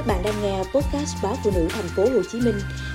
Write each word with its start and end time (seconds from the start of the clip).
Các 0.00 0.06
bạn 0.06 0.22
đang 0.24 0.42
nghe 0.42 0.58
podcast 0.58 1.16
báo 1.22 1.34
phụ 1.44 1.50
nữ 1.54 1.68
thành 1.70 1.88
phố 1.96 2.02
Hồ 2.02 2.22
Chí 2.32 2.40
Minh 2.40 2.54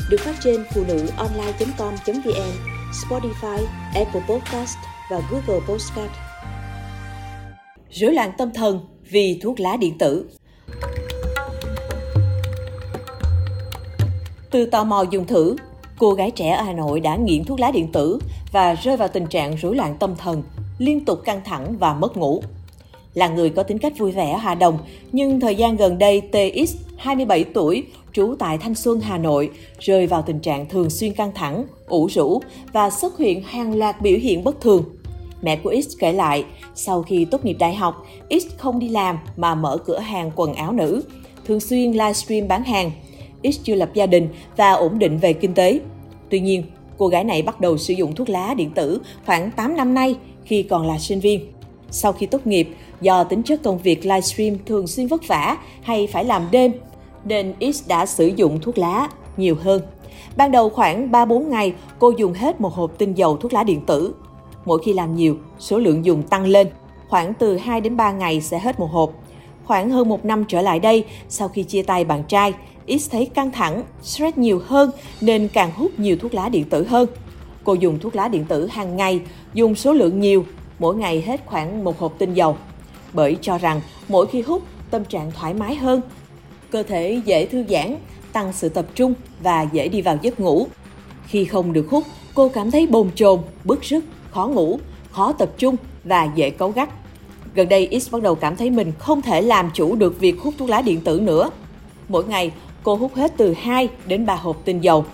được 0.10 0.18
phát 0.20 0.36
trên 0.44 0.63
phụ 0.74 0.84
nữ 0.88 1.08
online.com.vn, 1.18 2.52
Spotify, 2.92 3.66
Apple 3.94 4.21
Podcast 4.29 4.78
và 5.12 5.21
Google 5.31 5.65
Podcast. 5.68 6.12
Rối 7.91 8.13
loạn 8.13 8.31
tâm 8.38 8.49
thần 8.54 8.79
vì 9.10 9.39
thuốc 9.44 9.60
lá 9.60 9.78
điện 9.78 9.97
tử. 9.97 10.29
Từ 14.52 14.66
tò 14.66 14.84
mò 14.84 15.06
dùng 15.12 15.28
thử, 15.28 15.56
cô 15.98 16.12
gái 16.12 16.32
trẻ 16.32 16.50
ở 16.50 16.64
Hà 16.64 16.74
Nội 16.74 17.00
đã 17.00 17.16
nghiện 17.16 17.46
thuốc 17.46 17.60
lá 17.60 17.72
điện 17.72 17.92
tử 17.92 18.20
và 18.52 18.74
rơi 18.74 18.98
vào 18.98 19.08
tình 19.08 19.28
trạng 19.28 19.56
rối 19.56 19.76
loạn 19.76 19.96
tâm 20.00 20.16
thần, 20.16 20.44
liên 20.78 21.06
tục 21.06 21.20
căng 21.26 21.42
thẳng 21.46 21.78
và 21.78 21.94
mất 21.94 22.18
ngủ 22.18 22.42
là 23.16 23.28
người 23.28 23.50
có 23.50 23.64
tính 23.64 23.78
cách 23.78 23.94
vui 23.98 24.12
vẻ 24.12 24.38
hòa 24.42 24.56
đồng, 24.56 24.78
nhưng 25.12 25.40
thời 25.40 25.56
gian 25.56 25.76
gần 25.76 25.98
đây 25.98 26.22
TX, 26.22 26.76
27 26.98 27.43
tuổi, 27.43 27.84
trú 28.13 28.35
tại 28.40 28.58
Thanh 28.58 28.76
Xuân, 28.76 28.99
Hà 28.99 29.17
Nội, 29.17 29.49
rơi 29.80 30.08
vào 30.08 30.22
tình 30.22 30.40
trạng 30.40 30.70
thường 30.70 30.90
xuyên 30.90 31.13
căng 31.13 31.31
thẳng, 31.35 31.66
ủ 31.88 32.08
rũ 32.08 32.41
và 32.73 32.90
xuất 32.90 33.18
hiện 33.18 33.44
hàng 33.44 33.77
loạt 33.77 34.02
biểu 34.02 34.18
hiện 34.18 34.44
bất 34.44 34.62
thường. 34.62 34.84
Mẹ 35.41 35.55
của 35.55 35.76
X 35.81 35.88
kể 35.99 36.13
lại, 36.13 36.45
sau 36.76 37.04
khi 37.04 37.26
tốt 37.26 37.45
nghiệp 37.45 37.55
đại 37.59 37.76
học, 37.76 38.05
X 38.30 38.58
không 38.58 38.80
đi 38.80 38.90
làm 38.90 39.18
mà 39.38 39.55
mở 39.55 39.77
cửa 39.77 39.99
hàng 39.99 40.31
quần 40.35 40.54
áo 40.54 40.71
nữ, 40.71 41.04
thường 41.45 41.59
xuyên 41.59 41.91
livestream 41.91 42.48
bán 42.48 42.63
hàng. 42.63 42.91
X 43.43 43.59
chưa 43.63 43.76
lập 43.76 43.90
gia 43.93 44.05
đình 44.05 44.27
và 44.57 44.71
ổn 44.71 44.99
định 44.99 45.18
về 45.18 45.34
kinh 45.34 45.54
tế. 45.54 45.80
Tuy 46.30 46.40
nhiên, 46.40 46.63
cô 46.98 47.07
gái 47.07 47.23
này 47.23 47.41
bắt 47.41 47.62
đầu 47.62 47.77
sử 47.77 47.93
dụng 47.93 48.16
thuốc 48.16 48.30
lá 48.30 48.54
điện 48.54 48.71
tử 48.76 49.02
khoảng 49.26 49.52
8 49.52 49.77
năm 49.77 49.93
nay 49.93 50.16
khi 50.43 50.63
còn 50.63 50.88
là 50.88 50.99
sinh 50.99 51.20
viên. 51.20 51.55
Sau 51.91 52.13
khi 52.13 52.25
tốt 52.25 52.48
nghiệp, 52.48 52.70
do 53.02 53.23
tính 53.23 53.44
chất 53.44 53.63
công 53.63 53.77
việc 53.77 54.05
livestream 54.05 54.57
thường 54.66 54.88
xuyên 54.88 55.07
vất 55.07 55.27
vả 55.27 55.57
hay 55.81 56.07
phải 56.07 56.26
làm 56.26 56.48
đêm, 56.52 56.71
nên 57.26 57.53
X 57.73 57.88
đã 57.88 58.05
sử 58.05 58.27
dụng 58.27 58.59
thuốc 58.62 58.77
lá 58.77 59.09
nhiều 59.38 59.55
hơn. 59.62 59.81
Ban 60.37 60.51
đầu 60.51 60.70
khoảng 60.70 61.12
3-4 61.12 61.49
ngày, 61.49 61.73
cô 61.99 62.13
dùng 62.18 62.34
hết 62.34 62.62
một 62.62 62.73
hộp 62.73 62.98
tinh 62.98 63.13
dầu 63.13 63.37
thuốc 63.37 63.54
lá 63.54 63.63
điện 63.63 63.82
tử. 63.85 64.16
Mỗi 64.66 64.79
khi 64.85 64.94
làm 64.94 65.16
nhiều, 65.16 65.38
số 65.59 65.78
lượng 65.78 66.06
dùng 66.06 66.23
tăng 66.23 66.45
lên. 66.45 66.68
Khoảng 67.09 67.34
từ 67.34 67.57
2 67.57 67.81
đến 67.81 67.97
3 67.97 68.12
ngày 68.12 68.41
sẽ 68.41 68.59
hết 68.59 68.79
một 68.79 68.91
hộp. 68.91 69.12
Khoảng 69.66 69.90
hơn 69.90 70.09
một 70.09 70.25
năm 70.25 70.45
trở 70.47 70.62
lại 70.62 70.79
đây, 70.79 71.06
sau 71.29 71.47
khi 71.47 71.63
chia 71.63 71.84
tay 71.84 72.03
bạn 72.03 72.23
trai, 72.23 72.53
X 72.88 73.12
thấy 73.12 73.25
căng 73.25 73.51
thẳng, 73.51 73.84
stress 74.03 74.38
nhiều 74.38 74.62
hơn 74.66 74.91
nên 75.22 75.47
càng 75.47 75.72
hút 75.75 76.00
nhiều 76.00 76.17
thuốc 76.22 76.34
lá 76.34 76.50
điện 76.50 76.69
tử 76.69 76.88
hơn. 76.88 77.07
Cô 77.63 77.73
dùng 77.73 78.00
thuốc 78.00 78.16
lá 78.16 78.28
điện 78.28 78.45
tử 78.45 78.67
hàng 78.67 78.95
ngày, 78.95 79.22
dùng 79.53 79.75
số 79.75 79.94
lượng 79.94 80.19
nhiều 80.19 80.45
mỗi 80.79 80.95
ngày 80.95 81.22
hết 81.22 81.41
khoảng 81.45 81.84
một 81.84 82.00
hộp 82.00 82.13
tinh 82.18 82.34
dầu. 82.34 82.57
Bởi 83.13 83.38
cho 83.41 83.57
rằng 83.57 83.81
mỗi 84.07 84.28
khi 84.28 84.41
hút, 84.41 84.63
tâm 84.91 85.06
trạng 85.06 85.31
thoải 85.31 85.53
mái 85.53 85.75
hơn, 85.75 86.01
cơ 86.72 86.84
thể 86.84 87.22
dễ 87.25 87.45
thư 87.45 87.63
giãn, 87.69 87.95
tăng 88.34 88.53
sự 88.53 88.69
tập 88.69 88.85
trung 88.95 89.13
và 89.41 89.62
dễ 89.62 89.88
đi 89.88 90.01
vào 90.01 90.17
giấc 90.22 90.40
ngủ. 90.40 90.67
Khi 91.28 91.45
không 91.45 91.73
được 91.73 91.88
hút, 91.90 92.03
cô 92.35 92.50
cảm 92.50 92.72
thấy 92.72 92.88
bồn 92.88 93.09
chồn, 93.16 93.40
bức 93.63 93.81
rứt, 93.81 94.03
khó 94.31 94.47
ngủ, 94.47 94.79
khó 95.12 95.34
tập 95.34 95.50
trung 95.57 95.75
và 96.03 96.29
dễ 96.35 96.50
cấu 96.50 96.72
gắt. 96.72 96.89
Gần 97.56 97.69
đây, 97.69 98.00
X 98.01 98.12
bắt 98.12 98.22
đầu 98.22 98.35
cảm 98.35 98.56
thấy 98.56 98.69
mình 98.69 98.91
không 99.00 99.22
thể 99.22 99.41
làm 99.41 99.69
chủ 99.73 99.95
được 99.95 100.19
việc 100.19 100.41
hút 100.41 100.53
thuốc 100.57 100.69
lá 100.69 100.81
điện 100.81 101.01
tử 101.01 101.19
nữa. 101.19 101.50
Mỗi 102.09 102.23
ngày, 102.25 102.51
cô 102.84 102.95
hút 102.95 103.16
hết 103.16 103.34
từ 103.38 103.53
2 103.53 103.89
đến 104.06 104.25
3 104.25 104.35
hộp 104.35 104.66
tinh 104.66 104.81
dầu. 104.81 105.06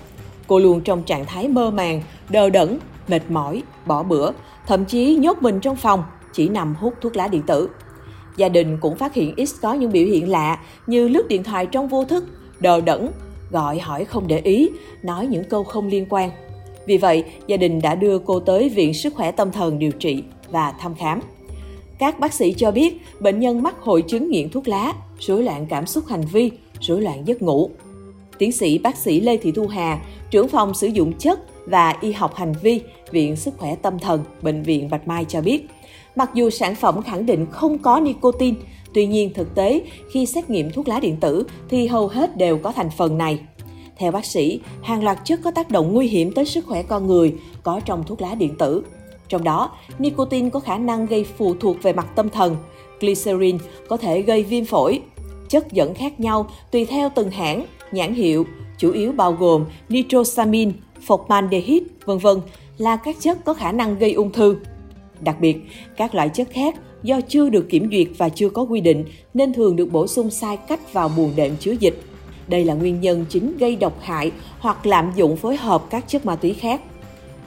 Cô 0.48 0.60
luôn 0.60 0.82
trong 0.82 1.04
trạng 1.04 1.26
thái 1.26 1.48
mơ 1.48 1.72
màng, 1.72 2.02
đờ 2.30 2.50
đẫn, 2.50 2.80
mệt 3.08 3.22
mỏi, 3.30 3.64
bỏ 3.86 4.04
bữa, 4.04 4.32
thậm 4.68 4.86
chí 4.86 5.16
nhốt 5.16 5.42
mình 5.42 5.60
trong 5.60 5.76
phòng, 5.76 6.04
chỉ 6.34 6.50
nằm 6.50 6.76
hút 6.76 6.94
thuốc 7.02 7.16
lá 7.16 7.28
điện 7.28 7.42
tử. 7.42 7.70
Gia 8.38 8.50
đình 8.50 8.78
cũng 8.82 8.98
phát 8.98 9.14
hiện 9.14 9.46
X 9.46 9.56
có 9.62 9.74
những 9.74 9.92
biểu 9.92 10.06
hiện 10.06 10.30
lạ 10.30 10.60
như 10.88 11.08
lướt 11.08 11.28
điện 11.28 11.44
thoại 11.44 11.66
trong 11.66 11.88
vô 11.88 12.06
thức, 12.06 12.26
đờ 12.60 12.82
đẫn, 12.82 13.10
gọi 13.52 13.80
hỏi 13.80 14.06
không 14.06 14.28
để 14.28 14.40
ý, 14.40 14.70
nói 15.04 15.28
những 15.28 15.44
câu 15.44 15.64
không 15.64 15.88
liên 15.88 16.06
quan. 16.10 16.32
Vì 16.86 16.98
vậy, 16.98 17.24
gia 17.48 17.58
đình 17.58 17.82
đã 17.82 17.96
đưa 17.96 18.20
cô 18.20 18.40
tới 18.40 18.70
Viện 18.70 18.94
Sức 18.94 19.14
khỏe 19.16 19.32
Tâm 19.32 19.52
thần 19.52 19.80
điều 19.80 19.92
trị 19.92 20.24
và 20.52 20.72
thăm 20.72 20.96
khám. 20.96 21.20
Các 22.00 22.20
bác 22.20 22.34
sĩ 22.34 22.54
cho 22.58 22.72
biết 22.72 23.02
bệnh 23.20 23.40
nhân 23.40 23.64
mắc 23.64 23.76
hội 23.80 24.02
chứng 24.02 24.30
nghiện 24.32 24.50
thuốc 24.50 24.68
lá, 24.68 24.94
rối 25.20 25.44
loạn 25.44 25.66
cảm 25.70 25.86
xúc 25.86 26.04
hành 26.08 26.26
vi, 26.32 26.52
rối 26.80 27.02
loạn 27.02 27.28
giấc 27.28 27.42
ngủ. 27.42 27.70
Tiến 28.42 28.52
sĩ 28.52 28.78
bác 28.78 28.98
sĩ 28.98 29.20
Lê 29.20 29.38
Thị 29.38 29.52
Thu 29.52 29.68
Hà, 29.68 30.02
trưởng 30.30 30.48
phòng 30.48 30.74
sử 30.74 30.88
dụng 30.88 31.14
chất 31.14 31.40
và 31.66 31.96
y 32.02 32.12
học 32.12 32.36
hành 32.36 32.54
vi, 32.62 32.82
Viện 33.12 33.36
Sức 33.36 33.54
khỏe 33.58 33.76
Tâm 33.76 34.00
thần, 34.00 34.24
Bệnh 34.42 34.64
viện 34.64 34.90
Bạch 34.90 35.08
Mai 35.08 35.26
cho 35.26 35.42
biết, 35.42 35.68
mặc 36.16 36.30
dù 36.34 36.50
sản 36.50 36.76
phẩm 36.76 37.02
khẳng 37.02 37.26
định 37.26 37.46
không 37.52 37.78
có 37.78 38.00
nicotine, 38.00 38.58
tuy 38.94 39.06
nhiên 39.06 39.34
thực 39.34 39.56
tế 39.56 39.82
khi 40.12 40.26
xét 40.26 40.50
nghiệm 40.50 40.72
thuốc 40.72 40.88
lá 40.88 41.00
điện 41.00 41.18
tử 41.20 41.44
thì 41.70 41.88
hầu 41.88 42.08
hết 42.08 42.38
đều 42.38 42.58
có 42.58 42.72
thành 42.72 42.90
phần 42.98 43.18
này. 43.18 43.40
Theo 43.98 44.12
bác 44.12 44.26
sĩ, 44.26 44.60
hàng 44.84 45.04
loạt 45.04 45.20
chất 45.26 45.40
có 45.44 45.52
tác 45.52 45.70
động 45.70 45.94
nguy 45.94 46.08
hiểm 46.08 46.34
tới 46.34 46.46
sức 46.46 46.66
khỏe 46.66 46.84
con 46.84 47.08
người 47.08 47.36
có 47.64 47.80
trong 47.86 48.04
thuốc 48.04 48.22
lá 48.22 48.36
điện 48.36 48.56
tử. 48.58 48.84
Trong 49.30 49.44
đó, 49.44 49.72
nicotine 50.00 50.50
có 50.50 50.60
khả 50.60 50.78
năng 50.78 51.06
gây 51.06 51.26
phụ 51.38 51.56
thuộc 51.60 51.84
về 51.84 51.94
mặt 51.94 52.08
tâm 52.16 52.30
thần, 52.30 52.56
glycerin 53.00 53.58
có 53.90 53.98
thể 53.98 54.22
gây 54.22 54.44
viêm 54.44 54.66
phổi. 54.66 55.02
Chất 55.50 55.72
dẫn 55.72 55.94
khác 55.94 56.20
nhau 56.20 56.50
tùy 56.72 56.86
theo 56.86 57.10
từng 57.16 57.32
hãng, 57.32 57.66
nhãn 57.92 58.14
hiệu, 58.14 58.46
chủ 58.78 58.92
yếu 58.92 59.12
bao 59.12 59.34
gồm 59.34 59.66
nitrosamine, 59.90 60.72
formaldehyde, 61.08 61.82
vân 62.06 62.18
vân 62.18 62.38
là 62.78 62.96
các 62.96 63.16
chất 63.20 63.46
có 63.46 63.54
khả 63.54 63.72
năng 63.72 64.00
gây 64.00 64.14
ung 64.14 64.32
thư. 64.32 64.58
Đặc 65.20 65.36
biệt, 65.42 65.58
các 65.98 66.16
loại 66.16 66.30
chất 66.30 66.48
khác 66.52 66.76
do 67.04 67.22
chưa 67.22 67.50
được 67.50 67.70
kiểm 67.70 67.90
duyệt 67.92 68.08
và 68.18 68.30
chưa 68.30 68.50
có 68.50 68.62
quy 68.62 68.82
định 68.82 69.06
nên 69.34 69.54
thường 69.54 69.76
được 69.76 69.92
bổ 69.92 70.08
sung 70.08 70.30
sai 70.30 70.58
cách 70.58 70.94
vào 70.94 71.10
buồng 71.18 71.32
đệm 71.36 71.56
chứa 71.60 71.72
dịch. 71.72 72.02
Đây 72.48 72.66
là 72.66 72.74
nguyên 72.74 73.02
nhân 73.02 73.26
chính 73.30 73.58
gây 73.58 73.76
độc 73.76 74.02
hại 74.02 74.32
hoặc 74.60 74.86
lạm 74.86 75.12
dụng 75.16 75.38
phối 75.38 75.56
hợp 75.56 75.84
các 75.90 76.06
chất 76.08 76.26
ma 76.26 76.36
túy 76.36 76.54
khác. 76.54 76.82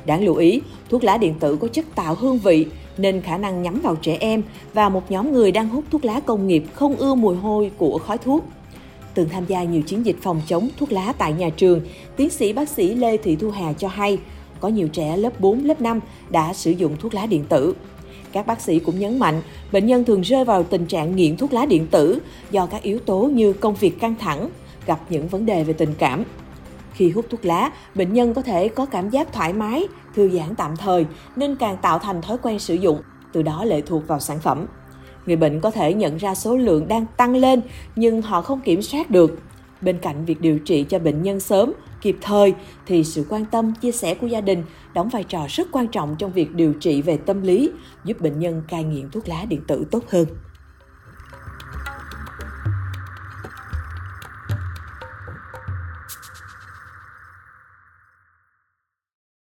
Đáng 0.06 0.24
lưu 0.24 0.34
ý, 0.34 0.60
thuốc 0.90 1.04
lá 1.04 1.16
điện 1.16 1.34
tử 1.40 1.56
có 1.56 1.68
chất 1.68 1.84
tạo 1.94 2.14
hương 2.14 2.38
vị 2.38 2.66
nên 2.98 3.20
khả 3.20 3.38
năng 3.38 3.62
nhắm 3.62 3.80
vào 3.80 3.96
trẻ 3.96 4.16
em 4.20 4.42
và 4.74 4.88
một 4.88 5.10
nhóm 5.10 5.32
người 5.32 5.52
đang 5.52 5.68
hút 5.68 5.84
thuốc 5.90 6.04
lá 6.04 6.20
công 6.20 6.46
nghiệp 6.46 6.64
không 6.72 6.96
ưa 6.96 7.14
mùi 7.14 7.36
hôi 7.36 7.70
của 7.78 7.98
khói 7.98 8.18
thuốc 8.18 8.44
từng 9.14 9.28
tham 9.28 9.44
gia 9.46 9.62
nhiều 9.62 9.82
chiến 9.82 10.06
dịch 10.06 10.16
phòng 10.22 10.42
chống 10.46 10.68
thuốc 10.76 10.92
lá 10.92 11.12
tại 11.18 11.32
nhà 11.32 11.50
trường, 11.50 11.80
tiến 12.16 12.30
sĩ 12.30 12.52
bác 12.52 12.68
sĩ 12.68 12.94
Lê 12.94 13.16
Thị 13.16 13.36
Thu 13.36 13.50
Hà 13.50 13.72
cho 13.72 13.88
hay, 13.88 14.18
có 14.60 14.68
nhiều 14.68 14.88
trẻ 14.88 15.16
lớp 15.16 15.40
4, 15.40 15.64
lớp 15.64 15.80
5 15.80 16.00
đã 16.30 16.52
sử 16.52 16.70
dụng 16.70 16.96
thuốc 17.00 17.14
lá 17.14 17.26
điện 17.26 17.44
tử. 17.48 17.74
Các 18.32 18.46
bác 18.46 18.60
sĩ 18.60 18.78
cũng 18.78 18.98
nhấn 18.98 19.18
mạnh, 19.18 19.42
bệnh 19.72 19.86
nhân 19.86 20.04
thường 20.04 20.20
rơi 20.20 20.44
vào 20.44 20.62
tình 20.62 20.86
trạng 20.86 21.16
nghiện 21.16 21.36
thuốc 21.36 21.52
lá 21.52 21.66
điện 21.66 21.86
tử 21.86 22.18
do 22.50 22.66
các 22.66 22.82
yếu 22.82 22.98
tố 22.98 23.22
như 23.22 23.52
công 23.52 23.74
việc 23.74 24.00
căng 24.00 24.14
thẳng, 24.18 24.50
gặp 24.86 25.00
những 25.08 25.28
vấn 25.28 25.46
đề 25.46 25.64
về 25.64 25.72
tình 25.72 25.94
cảm. 25.98 26.24
Khi 26.92 27.10
hút 27.10 27.26
thuốc 27.30 27.44
lá, 27.44 27.72
bệnh 27.94 28.12
nhân 28.12 28.34
có 28.34 28.42
thể 28.42 28.68
có 28.68 28.86
cảm 28.86 29.10
giác 29.10 29.32
thoải 29.32 29.52
mái, 29.52 29.88
thư 30.14 30.30
giãn 30.30 30.54
tạm 30.56 30.76
thời 30.76 31.06
nên 31.36 31.56
càng 31.56 31.76
tạo 31.82 31.98
thành 31.98 32.22
thói 32.22 32.38
quen 32.42 32.58
sử 32.58 32.74
dụng, 32.74 32.98
từ 33.32 33.42
đó 33.42 33.64
lệ 33.64 33.80
thuộc 33.80 34.08
vào 34.08 34.20
sản 34.20 34.40
phẩm. 34.40 34.66
Người 35.26 35.36
bệnh 35.36 35.60
có 35.60 35.70
thể 35.70 35.94
nhận 35.94 36.16
ra 36.16 36.34
số 36.34 36.56
lượng 36.56 36.88
đang 36.88 37.06
tăng 37.16 37.36
lên 37.36 37.60
nhưng 37.96 38.22
họ 38.22 38.42
không 38.42 38.60
kiểm 38.60 38.82
soát 38.82 39.10
được. 39.10 39.38
Bên 39.80 39.98
cạnh 39.98 40.24
việc 40.24 40.40
điều 40.40 40.58
trị 40.58 40.84
cho 40.88 40.98
bệnh 40.98 41.22
nhân 41.22 41.40
sớm, 41.40 41.72
kịp 42.00 42.16
thời 42.20 42.54
thì 42.86 43.04
sự 43.04 43.26
quan 43.28 43.44
tâm, 43.44 43.72
chia 43.80 43.92
sẻ 43.92 44.14
của 44.14 44.26
gia 44.26 44.40
đình 44.40 44.62
đóng 44.94 45.08
vai 45.08 45.24
trò 45.24 45.46
rất 45.48 45.68
quan 45.72 45.88
trọng 45.88 46.16
trong 46.18 46.32
việc 46.32 46.54
điều 46.54 46.72
trị 46.72 47.02
về 47.02 47.16
tâm 47.16 47.42
lý, 47.42 47.70
giúp 48.04 48.20
bệnh 48.20 48.38
nhân 48.38 48.62
cai 48.68 48.84
nghiện 48.84 49.10
thuốc 49.10 49.28
lá 49.28 49.44
điện 49.48 49.60
tử 49.66 49.84
tốt 49.90 50.02
hơn. 50.08 50.26